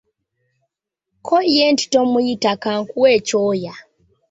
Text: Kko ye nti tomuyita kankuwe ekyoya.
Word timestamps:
Kko 1.17 1.37
ye 1.53 1.63
nti 1.73 1.85
tomuyita 1.93 2.51
kankuwe 2.63 3.07
ekyoya. 3.17 3.73